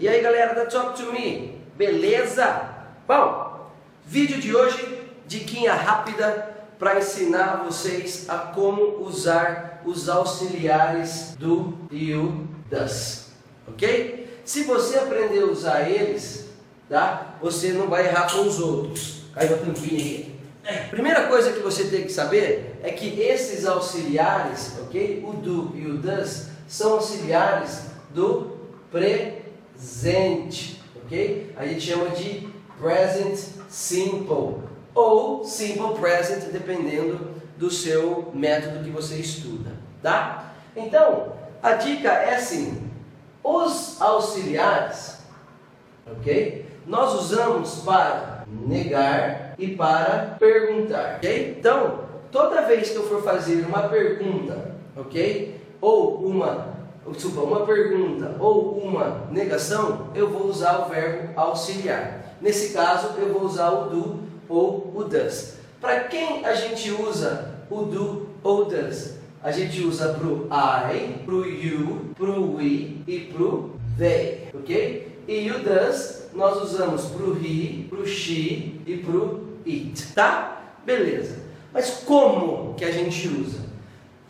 E 0.00 0.08
aí 0.08 0.22
galera 0.22 0.54
da 0.54 0.64
Talk 0.64 0.96
to 0.96 1.12
Me, 1.12 1.60
beleza? 1.76 2.70
Bom, 3.06 3.70
vídeo 4.02 4.40
de 4.40 4.56
hoje, 4.56 4.98
diquinha 5.26 5.74
rápida 5.74 6.56
para 6.78 6.98
ensinar 6.98 7.64
vocês 7.66 8.24
a 8.26 8.38
como 8.38 9.04
usar 9.04 9.82
os 9.84 10.08
auxiliares 10.08 11.36
do 11.38 11.78
e 11.90 12.14
o 12.14 12.48
das, 12.70 13.32
ok? 13.68 14.40
Se 14.42 14.64
você 14.64 15.00
aprender 15.00 15.42
a 15.42 15.48
usar 15.48 15.86
eles, 15.86 16.48
tá? 16.88 17.36
Você 17.42 17.74
não 17.74 17.86
vai 17.86 18.06
errar 18.06 18.32
com 18.32 18.40
os 18.40 18.58
outros. 18.58 19.24
Caiu 19.34 19.54
a 19.54 19.58
tampinha 19.58 20.02
aí. 20.02 20.40
É, 20.64 20.76
primeira 20.84 21.26
coisa 21.26 21.52
que 21.52 21.60
você 21.60 21.84
tem 21.84 22.04
que 22.04 22.12
saber 22.12 22.80
é 22.82 22.90
que 22.90 23.20
esses 23.20 23.66
auxiliares, 23.66 24.78
ok? 24.80 25.22
O 25.28 25.34
do 25.34 25.76
e 25.76 25.86
o 25.86 25.98
das 25.98 26.48
são 26.66 26.94
auxiliares 26.94 27.82
do 28.14 28.58
presente, 29.80 30.78
ok? 30.94 31.54
A 31.56 31.64
gente 31.64 31.80
chama 31.80 32.10
de 32.10 32.46
present 32.78 33.38
simple 33.68 34.56
ou 34.94 35.42
simple 35.44 35.98
present, 35.98 36.52
dependendo 36.52 37.30
do 37.56 37.70
seu 37.70 38.30
método 38.34 38.84
que 38.84 38.90
você 38.90 39.16
estuda, 39.16 39.70
tá? 40.02 40.52
Então, 40.76 41.32
a 41.62 41.72
dica 41.72 42.08
é 42.08 42.34
assim: 42.34 42.90
os 43.42 44.00
auxiliares, 44.00 45.22
ok? 46.06 46.66
Nós 46.86 47.14
usamos 47.14 47.76
para 47.76 48.44
negar 48.46 49.54
e 49.58 49.68
para 49.68 50.36
perguntar, 50.38 51.16
ok? 51.16 51.56
Então, 51.58 52.04
toda 52.30 52.66
vez 52.66 52.90
que 52.90 52.96
eu 52.96 53.08
for 53.08 53.22
fazer 53.22 53.64
uma 53.64 53.88
pergunta, 53.88 54.74
ok? 54.96 55.58
Ou 55.80 56.26
uma 56.26 56.79
desculpa, 57.12 57.40
uma 57.40 57.66
pergunta 57.66 58.36
ou 58.38 58.78
uma 58.78 59.26
negação, 59.30 60.08
eu 60.14 60.28
vou 60.28 60.46
usar 60.46 60.86
o 60.86 60.88
verbo 60.90 61.38
auxiliar. 61.38 62.36
Nesse 62.40 62.72
caso, 62.72 63.14
eu 63.18 63.32
vou 63.32 63.42
usar 63.42 63.70
o 63.70 63.88
do 63.88 64.20
ou 64.48 64.92
o 64.94 65.04
does. 65.04 65.56
Para 65.80 66.00
quem 66.04 66.44
a 66.44 66.54
gente 66.54 66.90
usa 66.90 67.54
o 67.70 67.82
do 67.82 68.28
ou 68.42 68.66
does? 68.66 69.18
A 69.42 69.50
gente 69.50 69.80
usa 69.82 70.12
para 70.12 70.26
o 70.26 70.46
I, 70.46 71.24
para 71.24 71.34
o 71.34 71.46
you, 71.46 72.10
para 72.14 72.30
o 72.30 72.56
we 72.56 72.96
e 73.06 73.30
para 73.32 73.42
o 73.42 73.70
they, 73.96 74.48
ok? 74.52 75.22
E 75.26 75.50
o 75.50 75.62
does 75.62 76.28
nós 76.34 76.62
usamos 76.62 77.06
para 77.06 77.24
o 77.24 77.36
he, 77.36 77.86
para 77.88 78.00
o 78.00 78.06
she 78.06 78.80
e 78.86 79.02
para 79.04 79.16
o 79.16 79.40
it, 79.66 80.12
tá? 80.14 80.74
Beleza. 80.84 81.38
Mas 81.72 82.02
como 82.04 82.74
que 82.74 82.84
a 82.84 82.90
gente 82.90 83.28
usa? 83.28 83.69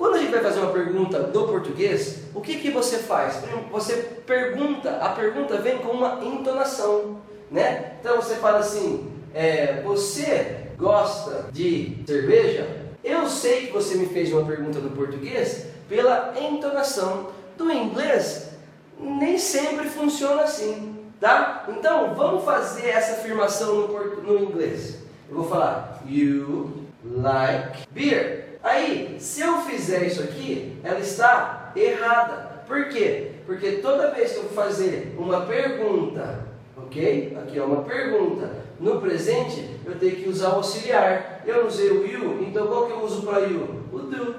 Quando 0.00 0.14
a 0.14 0.18
gente 0.18 0.30
vai 0.30 0.40
fazer 0.40 0.60
uma 0.60 0.72
pergunta 0.72 1.24
do 1.24 1.46
português, 1.46 2.20
o 2.34 2.40
que, 2.40 2.56
que 2.56 2.70
você 2.70 3.00
faz? 3.00 3.42
Você 3.70 3.96
pergunta, 4.26 4.92
a 4.92 5.10
pergunta 5.10 5.58
vem 5.58 5.76
com 5.76 5.90
uma 5.90 6.24
entonação, 6.24 7.18
né? 7.50 7.96
Então 8.00 8.16
você 8.16 8.36
fala 8.36 8.60
assim, 8.60 9.12
é, 9.34 9.82
você 9.82 10.68
gosta 10.78 11.50
de 11.52 11.98
cerveja? 12.06 12.66
Eu 13.04 13.28
sei 13.28 13.66
que 13.66 13.74
você 13.74 13.94
me 13.96 14.06
fez 14.06 14.32
uma 14.32 14.42
pergunta 14.42 14.78
no 14.78 14.88
português 14.88 15.66
pela 15.86 16.32
entonação. 16.40 17.28
Do 17.58 17.70
inglês, 17.70 18.52
nem 18.98 19.36
sempre 19.36 19.86
funciona 19.86 20.44
assim, 20.44 20.96
tá? 21.20 21.66
Então 21.68 22.14
vamos 22.14 22.42
fazer 22.42 22.88
essa 22.88 23.20
afirmação 23.20 23.86
no, 23.86 24.22
no 24.22 24.42
inglês. 24.42 24.96
Eu 25.28 25.36
vou 25.36 25.44
falar, 25.44 26.02
you 26.08 26.86
like 27.04 27.86
beer. 27.90 28.49
Aí, 28.62 29.16
se 29.18 29.40
eu 29.40 29.58
fizer 29.62 30.06
isso 30.06 30.22
aqui, 30.22 30.78
ela 30.84 30.98
está 30.98 31.72
errada. 31.74 32.62
Por 32.66 32.88
quê? 32.88 33.32
Porque 33.46 33.72
toda 33.72 34.10
vez 34.10 34.32
que 34.32 34.38
eu 34.38 34.44
fazer 34.50 35.14
uma 35.18 35.46
pergunta, 35.46 36.46
ok? 36.76 37.36
Aqui 37.42 37.58
é 37.58 37.62
uma 37.62 37.82
pergunta. 37.82 38.50
No 38.78 39.00
presente, 39.00 39.68
eu 39.84 39.98
tenho 39.98 40.16
que 40.16 40.28
usar 40.28 40.50
o 40.50 40.56
auxiliar. 40.56 41.42
Eu 41.46 41.66
usei 41.66 41.90
o 41.90 42.06
you, 42.06 42.42
então 42.42 42.66
qual 42.66 42.86
que 42.86 42.92
eu 42.92 43.02
uso 43.02 43.22
para 43.22 43.40
you? 43.40 43.84
O 43.92 43.98
do. 43.98 44.36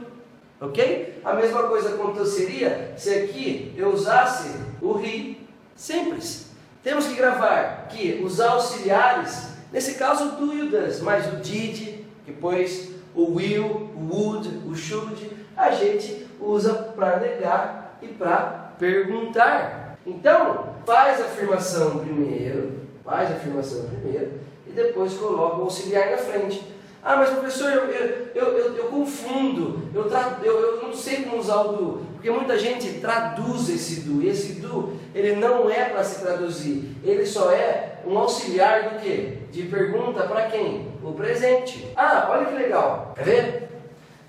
Ok? 0.59 1.19
A 1.23 1.34
mesma 1.34 1.63
coisa 1.63 1.90
aconteceria 1.90 2.94
se 2.96 3.09
aqui 3.09 3.73
eu 3.75 3.90
usasse 3.90 4.50
o 4.81 5.00
he. 5.00 5.38
Simples. 5.75 6.51
Temos 6.84 7.07
que 7.07 7.16
gravar 7.16 7.88
que 7.90 8.22
os 8.23 8.40
auxiliares, 8.40 9.50
nesse 9.72 9.96
caso 9.96 10.25
o 10.25 10.31
do 10.31 10.53
e 10.53 10.62
o 10.62 10.69
does, 10.69 11.01
mas 11.01 11.31
o 11.34 11.38
did, 11.38 12.06
depois 12.25 12.91
o 13.16 13.35
will, 13.35 13.89
o 13.95 14.09
would, 14.09 14.47
o 14.67 14.75
should, 14.75 15.31
a 15.55 15.72
gente 15.72 16.27
usa 16.39 16.73
para 16.73 17.19
negar 17.19 17.97
e 18.01 18.07
para 18.07 18.73
perguntar. 18.79 19.97
Então, 20.05 20.75
faz 20.85 21.22
a 21.22 21.25
afirmação 21.25 21.99
primeiro, 21.99 22.79
faz 23.03 23.29
a 23.29 23.35
afirmação 23.35 23.85
primeiro 23.85 24.39
e 24.66 24.72
depois 24.72 25.13
coloca 25.13 25.57
o 25.57 25.63
auxiliar 25.63 26.11
na 26.11 26.17
frente. 26.17 26.63
Ah, 27.03 27.16
mas 27.17 27.29
professor, 27.29 27.72
eu, 27.72 27.85
eu, 27.85 28.57
eu, 28.57 28.75
eu 28.75 28.83
confundo, 28.85 29.81
eu, 29.93 30.07
eu, 30.43 30.59
eu 30.59 30.81
não 30.81 30.93
sei 30.93 31.23
como 31.23 31.38
usar 31.38 31.61
o 31.61 31.73
do, 31.73 32.01
porque 32.22 32.30
muita 32.30 32.59
gente 32.59 33.00
traduz 33.00 33.68
esse 33.68 34.02
do, 34.02 34.22
e 34.22 34.30
esse 34.30 34.62
do, 34.62 34.96
ele 35.16 35.38
não 35.38 35.68
é 35.68 35.86
para 35.86 36.04
se 36.04 36.22
traduzir, 36.22 36.96
ele 37.04 37.26
só 37.26 37.52
é 37.52 38.00
um 38.06 38.16
auxiliar 38.16 38.92
do 38.92 39.00
que? 39.00 39.40
De 39.52 39.64
pergunta 39.64 40.22
para 40.28 40.46
quem? 40.46 40.88
O 41.04 41.14
presente. 41.14 41.92
Ah, 41.96 42.28
olha 42.30 42.46
que 42.46 42.54
legal, 42.54 43.12
quer 43.16 43.26
ver? 43.26 43.70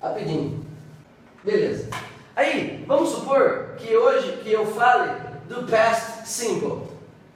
Rapidinho. 0.01 0.65
Beleza. 1.43 1.87
Aí, 2.35 2.83
vamos 2.87 3.09
supor 3.09 3.75
que 3.77 3.95
hoje 3.95 4.39
que 4.43 4.51
eu 4.51 4.65
fale 4.65 5.11
do 5.47 5.67
past 5.69 6.27
simple. 6.27 6.87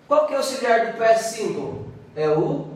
Qual 0.07 0.25
que 0.25 0.33
é 0.33 0.37
o 0.37 0.39
auxiliar 0.39 0.87
do 0.87 0.97
past 0.97 1.35
simple? 1.35 1.85
É 2.15 2.27
o 2.29 2.67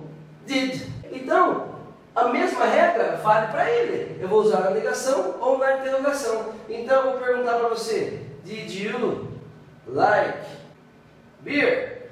did. 0.46 0.84
Então, 1.12 1.71
a 2.16 2.28
mesma 2.28 2.66
regra 2.66 3.18
vale 3.18 3.48
para 3.48 3.70
ele. 3.70 4.18
Eu 4.22 4.28
vou 4.28 4.42
usar 4.42 4.62
na 4.62 4.72
negação 4.72 5.36
ou 5.40 5.58
na 5.58 5.78
interrogação. 5.78 6.54
Então 6.70 6.98
eu 6.98 7.12
vou 7.12 7.22
perguntar 7.22 7.54
para 7.60 7.70
você: 7.70 8.22
Did 8.44 8.70
you 8.74 9.28
like 9.88 10.46
beer? 11.42 12.10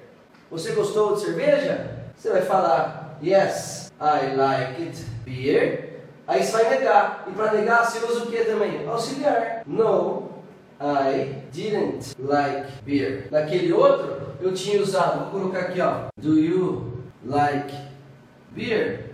Você 0.49 0.71
gostou 0.71 1.15
de 1.15 1.21
cerveja? 1.21 1.99
Você 2.15 2.31
vai 2.31 2.41
falar 2.41 3.17
Yes, 3.21 3.91
I 3.99 4.35
liked 4.35 4.97
beer. 5.25 6.01
Aí 6.25 6.43
você 6.43 6.51
vai 6.51 6.69
negar. 6.69 7.25
E 7.27 7.31
para 7.31 7.53
negar 7.53 7.85
você 7.85 7.99
usa 8.05 8.23
o 8.23 8.27
que 8.27 8.45
também? 8.45 8.87
Auxiliar. 8.87 9.63
No, 9.67 10.29
I 10.79 11.43
didn't 11.51 12.15
like 12.17 12.71
beer. 12.85 13.27
Naquele 13.29 13.73
outro 13.73 14.35
eu 14.39 14.53
tinha 14.53 14.81
usado, 14.81 15.31
vou 15.31 15.41
colocar 15.41 15.59
aqui 15.59 15.81
ó. 15.81 16.05
Do 16.17 16.39
you 16.39 17.03
like 17.25 17.75
beer? 18.51 19.08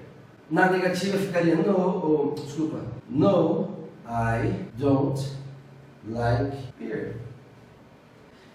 Na 0.50 0.70
negativa 0.70 1.18
ficaria 1.18 1.56
no, 1.56 1.78
ou, 1.78 2.36
desculpa, 2.36 2.80
no, 3.10 3.70
I 4.08 4.66
don't 4.78 5.20
like 6.08 6.56
beer. 6.80 7.16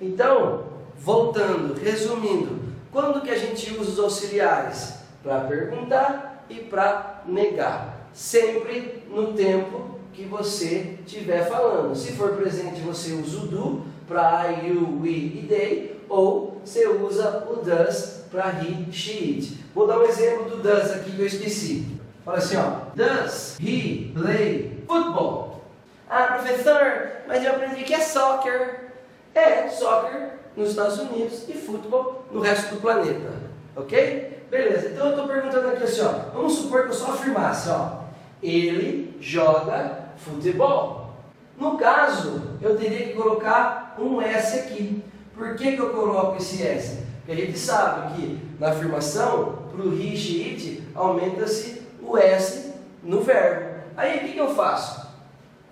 Então, 0.00 0.64
voltando, 0.96 1.74
resumindo, 1.74 2.60
quando 2.92 3.22
que 3.22 3.30
a 3.30 3.38
gente 3.38 3.72
usa 3.74 3.90
os 3.90 3.98
auxiliares? 3.98 5.00
Para 5.22 5.40
perguntar 5.40 6.46
e 6.48 6.56
para 6.56 7.22
negar. 7.26 8.08
Sempre 8.12 9.04
no 9.08 9.32
tempo 9.32 9.98
que 10.12 10.24
você 10.24 10.98
estiver 11.06 11.48
falando. 11.48 11.94
Se 11.94 12.12
for 12.12 12.36
presente, 12.36 12.80
você 12.80 13.12
usa 13.12 13.40
o 13.40 13.46
do 13.46 13.82
para 14.08 14.50
I, 14.50 14.68
you, 14.68 15.00
we 15.00 15.10
e 15.10 15.46
they, 15.48 15.99
ou 16.10 16.60
você 16.64 16.86
usa 16.88 17.46
o 17.48 17.64
does 17.64 18.24
para 18.30 18.48
he, 18.62 18.92
she, 18.92 19.36
it. 19.36 19.64
Vou 19.74 19.86
dar 19.86 19.98
um 19.98 20.02
exemplo 20.02 20.50
do 20.50 20.56
does 20.56 20.90
aqui 20.90 21.12
que 21.12 21.20
eu 21.20 21.26
esqueci. 21.26 21.86
Fala 22.24 22.38
assim, 22.38 22.56
ó. 22.56 22.90
Does 22.94 23.56
he 23.60 24.12
play 24.12 24.84
football? 24.86 25.62
Ah, 26.08 26.38
professor, 26.38 27.12
mas 27.28 27.44
eu 27.44 27.52
aprendi 27.52 27.84
que 27.84 27.94
é 27.94 28.00
soccer. 28.00 28.90
É, 29.34 29.68
soccer 29.68 30.32
nos 30.56 30.70
Estados 30.70 30.98
Unidos 30.98 31.48
e 31.48 31.52
futebol 31.52 32.24
no 32.32 32.40
resto 32.40 32.74
do 32.74 32.80
planeta. 32.80 33.32
Ok? 33.76 34.44
Beleza, 34.50 34.88
então 34.88 35.06
eu 35.06 35.10
estou 35.10 35.28
perguntando 35.28 35.68
aqui 35.68 35.84
assim, 35.84 36.00
ó. 36.02 36.32
Vamos 36.34 36.54
supor 36.54 36.82
que 36.82 36.88
eu 36.88 36.94
só 36.94 37.12
afirmasse, 37.12 37.70
ó. 37.70 38.00
Ele 38.42 39.16
joga 39.20 40.10
futebol. 40.16 41.14
No 41.56 41.78
caso, 41.78 42.58
eu 42.60 42.76
teria 42.76 43.06
que 43.06 43.12
colocar 43.14 43.94
um 43.98 44.20
S 44.20 44.58
aqui. 44.58 45.04
Por 45.34 45.54
que, 45.54 45.72
que 45.72 45.80
eu 45.80 45.90
coloco 45.90 46.36
esse 46.36 46.62
S? 46.62 47.04
Porque 47.18 47.32
a 47.32 47.46
gente 47.46 47.58
sabe 47.58 48.14
que 48.14 48.40
na 48.58 48.70
afirmação, 48.70 49.58
para 49.70 49.82
o 49.82 49.96
she, 49.96 50.50
it, 50.50 50.82
aumenta-se 50.94 51.82
o 52.02 52.16
S 52.16 52.74
no 53.02 53.22
verbo. 53.22 53.80
Aí 53.96 54.18
o 54.18 54.20
que, 54.20 54.32
que 54.32 54.38
eu 54.38 54.54
faço? 54.54 55.08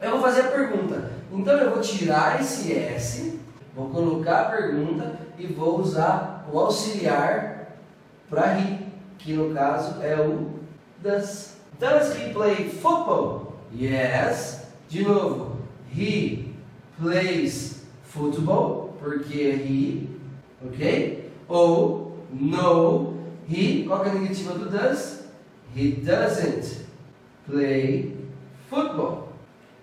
Eu 0.00 0.12
vou 0.12 0.20
fazer 0.20 0.42
a 0.42 0.48
pergunta. 0.48 1.10
Então 1.32 1.54
eu 1.58 1.70
vou 1.72 1.80
tirar 1.80 2.40
esse 2.40 2.72
S, 2.72 3.40
vou 3.74 3.90
colocar 3.90 4.40
a 4.40 4.50
pergunta 4.50 5.18
e 5.38 5.46
vou 5.46 5.80
usar 5.80 6.46
o 6.50 6.58
auxiliar 6.58 7.76
para 8.30 8.58
he, 8.58 8.78
que 9.18 9.32
no 9.32 9.54
caso 9.54 10.02
é 10.02 10.16
o 10.20 10.58
does. 11.02 11.56
Does 11.78 12.16
he 12.16 12.32
play 12.32 12.68
football? 12.68 13.54
Yes. 13.72 14.66
De 14.88 15.02
novo, 15.02 15.58
he 15.94 16.54
plays 17.00 17.84
football, 18.02 18.87
porque 19.00 19.38
he, 19.38 20.08
ok? 20.66 21.30
Ou, 21.48 22.16
no, 22.32 23.14
he, 23.50 23.84
qual 23.84 24.04
é 24.04 24.10
a 24.10 24.14
negativa 24.14 24.54
do 24.54 24.68
does? 24.68 25.24
He 25.74 25.92
doesn't 25.92 26.86
play 27.46 28.16
football. 28.68 29.32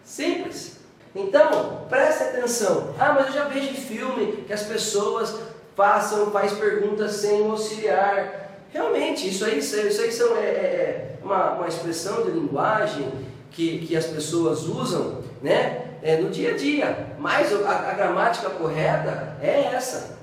Simples. 0.04 0.80
Então, 1.16 1.86
preste 1.90 2.24
atenção. 2.24 2.94
Ah, 3.00 3.14
mas 3.14 3.28
eu 3.28 3.34
já 3.34 3.46
vejo 3.46 3.70
em 3.70 3.76
filme 3.76 4.44
que 4.46 4.54
as 4.54 4.64
pessoas 4.64 5.40
façam, 5.76 6.32
faz 6.32 6.54
perguntas 6.54 7.14
sem 7.14 7.46
auxiliar. 7.50 8.60
Realmente, 8.72 9.30
isso 9.30 9.46
aí, 9.46 9.60
isso 9.60 9.76
aí 9.76 10.12
são, 10.12 10.36
é, 10.36 10.42
é, 10.42 11.18
é 11.22 11.26
uma, 11.26 11.54
uma 11.54 11.68
expressão 11.68 12.24
de 12.24 12.32
linguagem 12.32 13.10
que, 13.52 13.80
que 13.86 13.96
as 13.96 14.06
pessoas 14.06 14.64
usam, 14.64 15.22
né? 15.42 15.85
É, 16.06 16.18
no 16.18 16.30
dia 16.30 16.52
a 16.52 16.56
dia. 16.56 17.16
Mas 17.18 17.52
a, 17.52 17.90
a 17.90 17.94
gramática 17.94 18.48
correta 18.52 19.36
é 19.42 19.72
essa. 19.74 20.20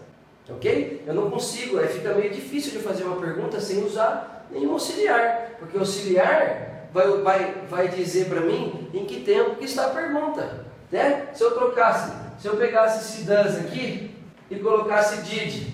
Ok? 0.48 1.02
Eu 1.04 1.12
não 1.12 1.28
consigo, 1.28 1.80
é, 1.80 1.88
fica 1.88 2.14
meio 2.14 2.32
difícil 2.32 2.70
de 2.70 2.78
fazer 2.78 3.02
uma 3.02 3.20
pergunta 3.20 3.60
sem 3.60 3.84
usar 3.84 4.46
nenhum 4.48 4.74
auxiliar. 4.74 5.56
Porque 5.58 5.76
o 5.76 5.80
auxiliar 5.80 6.86
vai, 6.94 7.08
vai, 7.22 7.54
vai 7.68 7.88
dizer 7.88 8.26
para 8.26 8.42
mim 8.42 8.90
em 8.94 9.04
que 9.04 9.22
tempo 9.22 9.56
que 9.56 9.64
está 9.64 9.86
a 9.86 9.90
pergunta. 9.90 10.64
Né? 10.88 11.26
Se 11.34 11.42
eu 11.42 11.50
trocasse, 11.50 12.12
se 12.38 12.46
eu 12.46 12.56
pegasse 12.56 13.00
esse 13.00 13.24
does 13.24 13.58
aqui 13.58 14.14
e 14.48 14.60
colocasse 14.60 15.22
did, 15.22 15.66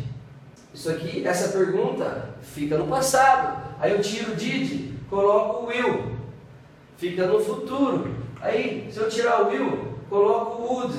isso 0.73 0.89
aqui, 0.89 1.27
essa 1.29 1.51
pergunta 1.51 2.31
fica 2.41 2.79
no 2.79 2.87
passado. 2.87 3.63
Aí 3.79 3.93
eu 3.93 4.01
tiro 4.01 4.35
did, 4.35 4.95
coloco 5.11 5.67
will, 5.67 6.17
fica 6.97 7.27
no 7.27 7.39
futuro. 7.41 8.17
Aí, 8.41 8.89
se 8.91 8.99
eu 8.99 9.09
tirar 9.11 9.43
o 9.43 9.49
will, 9.49 9.98
coloco 10.09 10.63
o 10.63 10.75
would, 10.75 10.95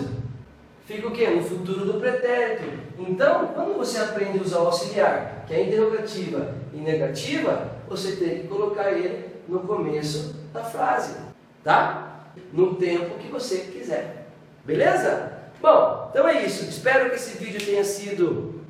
fica 0.85 1.07
o 1.07 1.11
quê? 1.11 1.27
No 1.27 1.43
futuro 1.43 1.85
do 1.85 1.99
pretérito. 1.99 2.63
Então, 2.97 3.47
quando 3.53 3.77
você 3.77 3.99
aprende 3.99 4.39
a 4.39 4.41
usar 4.41 4.59
o 4.59 4.67
auxiliar, 4.67 5.45
que 5.47 5.53
é 5.53 5.63
interrogativa 5.63 6.55
e 6.73 6.77
negativa, 6.77 7.71
você 7.87 8.15
tem 8.15 8.41
que 8.41 8.47
colocar 8.47 8.91
ele 8.91 9.25
no 9.47 9.61
começo 9.61 10.35
da 10.53 10.63
frase, 10.63 11.15
tá? 11.63 12.25
No 12.53 12.75
tempo 12.75 13.17
que 13.17 13.27
você 13.27 13.57
quiser. 13.71 14.27
Beleza? 14.63 15.39
Bom, 15.61 16.09
então 16.11 16.27
é 16.27 16.45
isso. 16.45 16.65
Espero 16.65 17.09
que 17.09 17.15
esse 17.15 17.37
vídeo 17.37 17.65
tenha 17.65 17.83
sido 17.83 18.61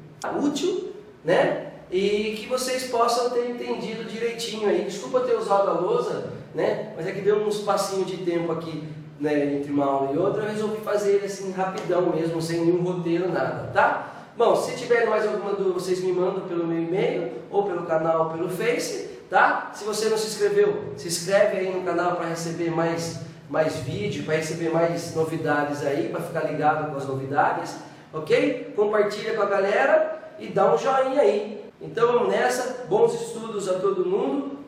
útil, 0.42 0.94
né? 1.24 1.72
E 1.92 2.38
que 2.40 2.48
vocês 2.48 2.86
possam 2.86 3.32
ter 3.32 3.50
entendido 3.50 4.06
direitinho 4.06 4.70
aí. 4.70 4.86
Desculpa 4.86 5.22
ter 5.22 5.36
usado 5.36 5.70
a 5.70 5.74
lousa, 5.74 6.32
né? 6.54 6.94
Mas 6.96 7.08
é 7.08 7.12
que 7.12 7.22
deu 7.22 7.38
uns 7.46 7.60
passinhos 7.60 8.08
de 8.10 8.18
tempo 8.18 8.52
aqui 8.52 8.84
né, 9.20 9.56
entre 9.56 9.72
uma 9.72 9.86
aula 9.86 10.14
e 10.14 10.18
outra, 10.18 10.44
eu 10.44 10.50
resolvi 10.50 10.78
fazer 10.82 11.16
ele 11.16 11.26
assim 11.26 11.52
rapidão 11.52 12.14
mesmo, 12.14 12.42
sem 12.42 12.62
nenhum 12.62 12.82
roteiro, 12.82 13.30
nada, 13.30 13.70
tá? 13.74 14.14
Bom, 14.38 14.56
se 14.56 14.78
tiverem 14.78 15.10
mais 15.10 15.28
alguma 15.28 15.52
dúvida, 15.52 15.74
vocês 15.74 16.02
me 16.02 16.14
mandam 16.14 16.48
pelo 16.48 16.66
meu 16.66 16.82
e-mail, 16.82 17.34
ou 17.52 17.64
pelo 17.64 17.86
canal, 17.86 18.26
ou 18.26 18.30
pelo 18.30 18.50
Face, 18.50 19.10
tá? 19.30 19.72
Se 19.74 19.84
você 19.84 20.08
não 20.08 20.18
se 20.18 20.28
inscreveu, 20.28 20.94
se 20.96 21.10
inscreve 21.10 21.58
aí 21.58 21.74
no 21.74 21.84
canal 21.84 22.16
para 22.16 22.28
receber 22.28 22.72
mais, 22.72 23.20
mais 23.50 23.76
vídeo, 23.78 24.24
para 24.24 24.36
receber 24.36 24.70
mais 24.70 25.14
novidades 25.14 25.86
aí, 25.86 26.08
para 26.08 26.22
ficar 26.22 26.42
ligado 26.50 26.90
com 26.90 26.98
as 26.98 27.06
novidades, 27.06 27.76
ok? 28.14 28.74
Compartilha 28.76 29.34
com 29.34 29.42
a 29.42 29.46
galera 29.46 30.34
e 30.40 30.48
dá 30.48 30.74
um 30.74 30.78
joinha 30.78 31.22
aí. 31.22 31.66
Então 31.82 32.14
vamos 32.14 32.30
nessa, 32.30 32.86
bons 32.88 33.14
estudos 33.14 33.68
a 33.68 33.74
todo 33.74 34.06
mundo 34.06 34.59